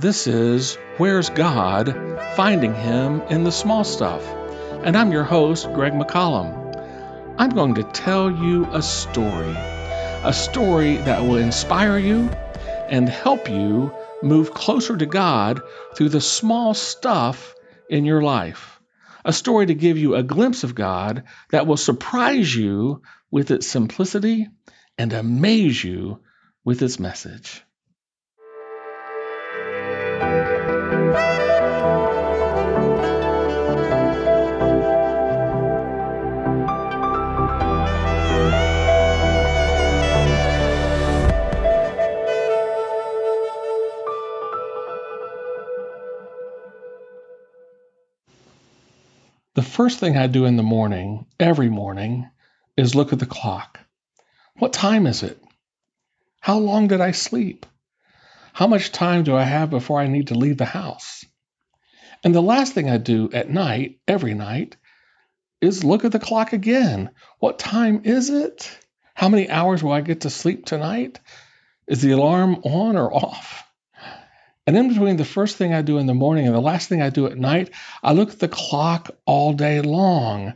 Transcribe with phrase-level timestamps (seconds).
[0.00, 1.94] This is Where's God?
[2.34, 4.26] Finding Him in the Small Stuff.
[4.82, 7.34] And I'm your host, Greg McCollum.
[7.36, 12.30] I'm going to tell you a story, a story that will inspire you
[12.88, 13.92] and help you
[14.22, 15.60] move closer to God
[15.94, 17.54] through the small stuff
[17.90, 18.80] in your life.
[19.26, 23.66] A story to give you a glimpse of God that will surprise you with its
[23.66, 24.48] simplicity
[24.96, 26.20] and amaze you
[26.64, 27.62] with its message.
[49.60, 52.30] The first thing I do in the morning, every morning,
[52.78, 53.78] is look at the clock.
[54.58, 55.38] What time is it?
[56.40, 57.66] How long did I sleep?
[58.54, 61.26] How much time do I have before I need to leave the house?
[62.24, 64.78] And the last thing I do at night, every night,
[65.60, 67.10] is look at the clock again.
[67.38, 68.78] What time is it?
[69.12, 71.20] How many hours will I get to sleep tonight?
[71.86, 73.69] Is the alarm on or off?
[74.70, 77.02] And in between the first thing I do in the morning and the last thing
[77.02, 77.70] I do at night,
[78.04, 80.54] I look at the clock all day long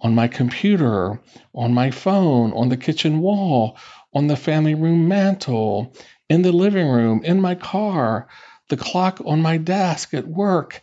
[0.00, 1.20] on my computer,
[1.52, 3.76] on my phone, on the kitchen wall,
[4.14, 5.96] on the family room mantle,
[6.28, 8.28] in the living room, in my car,
[8.68, 10.80] the clock on my desk at work.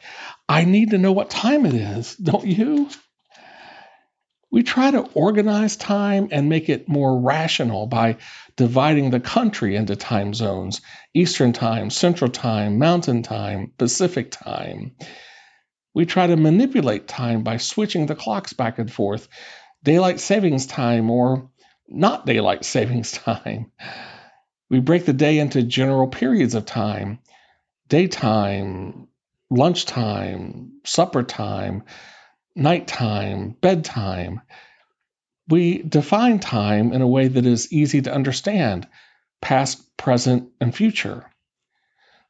[0.50, 2.90] I need to know what time it is, don't you?
[4.54, 8.18] We try to organize time and make it more rational by
[8.56, 14.92] dividing the country into time zones Eastern Time, Central Time, Mountain Time, Pacific Time.
[15.96, 19.28] We try to manipulate time by switching the clocks back and forth,
[19.82, 21.50] daylight savings time or
[21.88, 23.72] not daylight savings time.
[24.70, 27.18] We break the day into general periods of time
[27.88, 29.08] daytime,
[29.50, 31.86] lunchtime, supper time
[32.56, 34.42] nighttime, bedtime.
[35.48, 38.88] We define time in a way that is easy to understand
[39.42, 41.30] past, present, and future.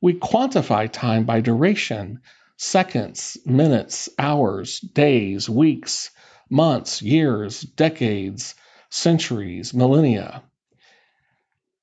[0.02, 2.22] We quantify time by duration
[2.58, 6.10] seconds, minutes, hours, days, weeks,
[6.50, 8.56] months, years, decades,
[8.90, 10.44] centuries, millennia.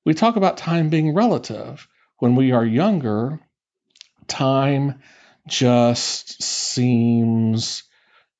[0.05, 1.87] We talk about time being relative.
[2.17, 3.39] When we are younger,
[4.27, 5.01] time
[5.47, 7.83] just seems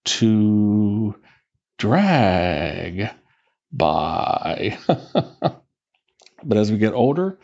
[0.05, 1.15] to
[1.77, 3.09] drag
[3.71, 4.77] by.
[4.87, 7.39] but as we get older,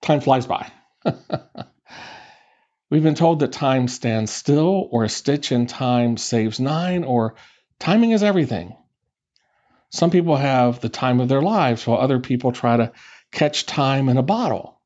[0.00, 0.70] time flies by.
[2.90, 7.36] We've been told that time stands still, or a stitch in time saves nine, or
[7.78, 8.76] timing is everything.
[9.90, 12.92] Some people have the time of their lives, while other people try to
[13.30, 14.80] catch time in a bottle.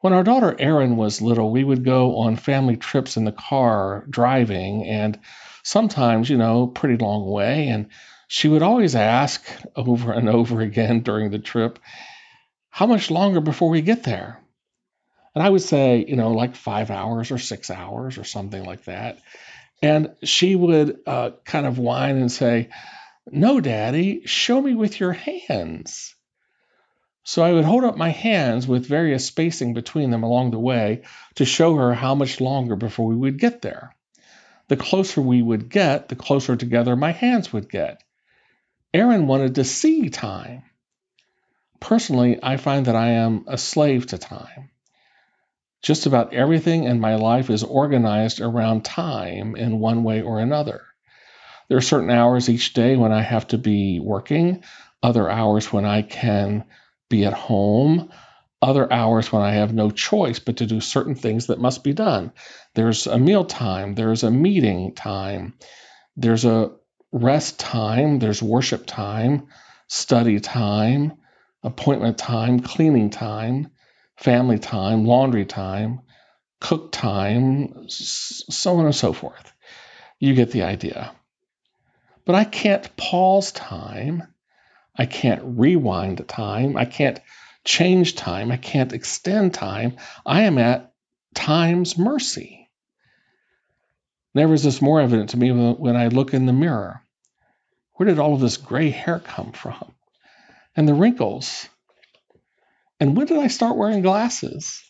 [0.00, 4.06] When our daughter Erin was little, we would go on family trips in the car
[4.08, 5.18] driving, and
[5.62, 7.68] sometimes, you know, pretty long way.
[7.68, 7.88] And
[8.28, 9.44] she would always ask
[9.76, 11.78] over and over again during the trip,
[12.70, 14.40] how much longer before we get there?
[15.34, 18.84] And I would say, you know, like five hours or six hours or something like
[18.84, 19.18] that.
[19.82, 22.68] And she would uh, kind of whine and say,
[23.30, 26.14] No, Daddy, show me with your hands.
[27.22, 31.02] So I would hold up my hands with various spacing between them along the way
[31.36, 33.94] to show her how much longer before we would get there
[34.70, 38.04] the closer we would get, the closer together my hands would get.
[38.94, 40.62] Erin wanted to see time.
[41.80, 44.70] Personally, I find that I am a slave to time.
[45.82, 50.82] Just about everything in my life is organized around time in one way or another.
[51.68, 54.62] There are certain hours each day when I have to be working,
[55.02, 56.64] other hours when I can
[57.08, 58.12] be at home,
[58.62, 61.92] other hours when I have no choice but to do certain things that must be
[61.92, 62.32] done.
[62.74, 65.54] There's a meal time, there's a meeting time,
[66.16, 66.72] there's a
[67.12, 69.48] rest time, there's worship time,
[69.88, 71.14] study time,
[71.62, 73.70] appointment time, cleaning time,
[74.16, 76.00] family time, laundry time,
[76.60, 79.52] cook time, so on and so forth.
[80.18, 81.12] You get the idea.
[82.26, 84.22] But I can't pause time.
[84.94, 86.76] I can't rewind time.
[86.76, 87.18] I can't
[87.64, 88.50] change time.
[88.50, 89.96] I can't extend time.
[90.24, 90.92] I am at
[91.34, 92.68] time's mercy.
[94.34, 97.02] Never is this more evident to me when I look in the mirror.
[97.94, 99.92] Where did all of this gray hair come from?
[100.76, 101.68] And the wrinkles?
[102.98, 104.82] And when did I start wearing glasses?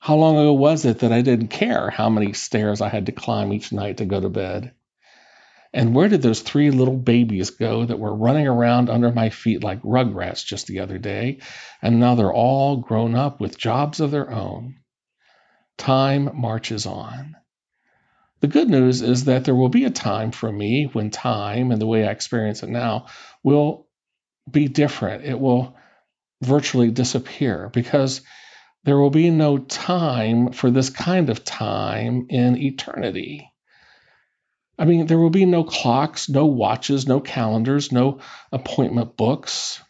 [0.00, 3.12] How long ago was it that I didn't care how many stairs I had to
[3.12, 4.72] climb each night to go to bed?
[5.76, 9.62] And where did those three little babies go that were running around under my feet
[9.62, 11.40] like rugrats just the other day?
[11.82, 14.76] And now they're all grown up with jobs of their own.
[15.76, 17.36] Time marches on.
[18.40, 21.78] The good news is that there will be a time for me when time and
[21.78, 23.08] the way I experience it now
[23.42, 23.86] will
[24.50, 25.26] be different.
[25.26, 25.76] It will
[26.40, 28.22] virtually disappear because
[28.84, 33.52] there will be no time for this kind of time in eternity.
[34.78, 38.20] I mean, there will be no clocks, no watches, no calendars, no
[38.52, 39.80] appointment books.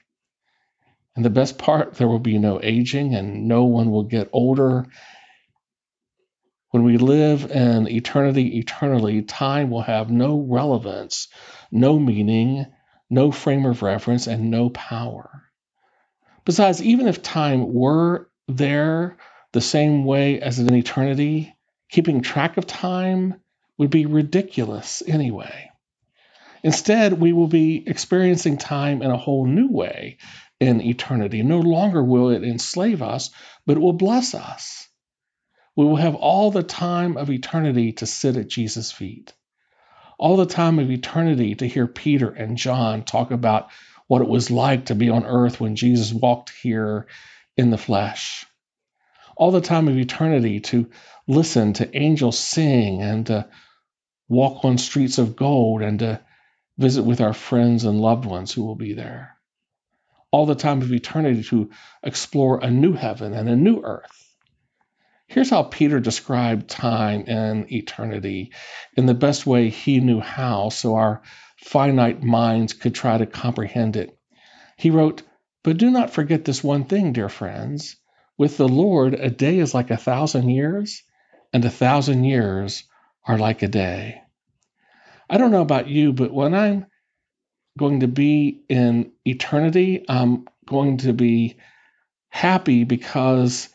[1.16, 4.86] And the best part, there will be no aging and no one will get older.
[6.70, 11.28] When we live in eternity eternally, time will have no relevance,
[11.72, 12.66] no meaning,
[13.08, 15.42] no frame of reference, and no power.
[16.44, 19.16] Besides, even if time were there
[19.52, 21.56] the same way as in eternity,
[21.88, 23.40] keeping track of time
[23.78, 25.70] would be ridiculous anyway.
[26.62, 30.18] Instead, we will be experiencing time in a whole new way
[30.58, 31.42] in eternity.
[31.42, 33.30] No longer will it enslave us,
[33.66, 34.88] but it will bless us.
[35.76, 39.34] We will have all the time of eternity to sit at Jesus' feet,
[40.18, 43.68] all the time of eternity to hear Peter and John talk about
[44.06, 47.06] what it was like to be on earth when Jesus walked here
[47.56, 48.46] in the flesh,
[49.36, 50.90] all the time of eternity to
[51.26, 53.48] listen to angels sing and to
[54.28, 56.20] walk on streets of gold and to
[56.78, 59.36] visit with our friends and loved ones who will be there.
[60.30, 61.70] All the time of eternity to
[62.02, 64.34] explore a new heaven and a new earth.
[65.28, 68.52] Here's how Peter described time and eternity
[68.96, 71.22] in the best way he knew how, so our
[71.58, 74.16] finite minds could try to comprehend it.
[74.76, 75.22] He wrote,
[75.64, 77.96] But do not forget this one thing, dear friends.
[78.38, 81.02] With the Lord, a day is like a thousand years,
[81.52, 82.84] and a thousand years
[83.24, 84.20] are like a day.
[85.28, 86.86] I don't know about you, but when I'm
[87.78, 91.56] going to be in eternity, I'm going to be
[92.28, 93.68] happy because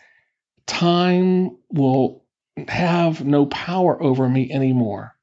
[0.68, 2.24] time will
[2.68, 5.16] have no power over me anymore.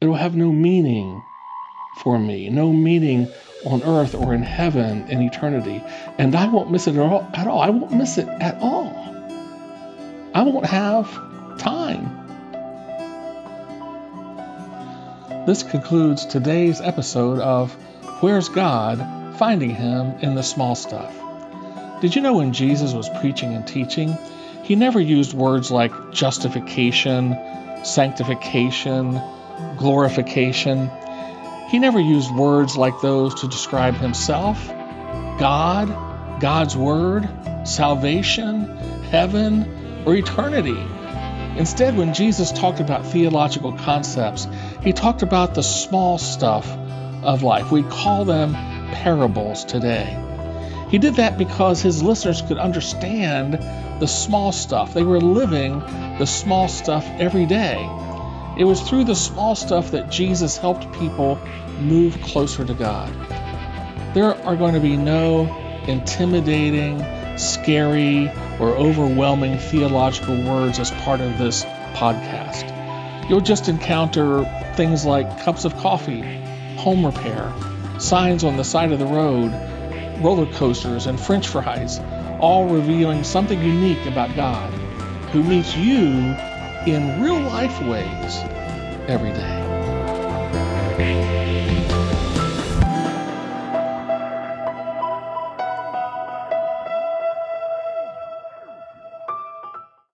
[0.00, 1.22] It will have no meaning
[1.98, 3.28] for me, no meaning
[3.64, 5.82] on earth or in heaven in eternity.
[6.18, 7.28] And I won't miss it at all.
[7.32, 7.60] At all.
[7.60, 8.92] I won't miss it at all.
[10.34, 11.08] I won't have
[11.58, 12.18] time.
[15.46, 17.72] This concludes today's episode of
[18.20, 19.38] Where's God?
[19.38, 21.12] Finding Him in the Small Stuff.
[22.00, 24.16] Did you know when Jesus was preaching and teaching,
[24.62, 27.36] he never used words like justification,
[27.84, 29.20] sanctification,
[29.76, 30.90] glorification.
[31.72, 35.88] He never used words like those to describe himself, God,
[36.38, 37.26] God's Word,
[37.64, 40.76] salvation, heaven, or eternity.
[41.56, 44.46] Instead, when Jesus talked about theological concepts,
[44.82, 46.70] he talked about the small stuff
[47.22, 47.72] of life.
[47.72, 48.52] We call them
[48.92, 50.18] parables today.
[50.90, 53.54] He did that because his listeners could understand
[53.98, 54.92] the small stuff.
[54.92, 55.78] They were living
[56.18, 57.78] the small stuff every day.
[58.56, 61.38] It was through the small stuff that Jesus helped people
[61.80, 63.10] move closer to God.
[64.14, 65.46] There are going to be no
[65.88, 67.02] intimidating,
[67.38, 71.64] scary, or overwhelming theological words as part of this
[71.94, 72.68] podcast.
[73.30, 74.44] You'll just encounter
[74.76, 76.20] things like cups of coffee,
[76.76, 77.50] home repair,
[77.98, 79.50] signs on the side of the road,
[80.22, 82.00] roller coasters, and french fries,
[82.38, 84.70] all revealing something unique about God,
[85.30, 86.36] who meets you
[86.86, 88.38] in real life ways
[89.08, 89.62] every day.